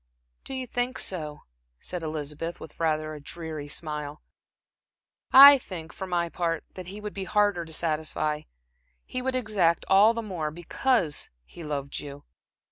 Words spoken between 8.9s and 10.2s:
he would exact all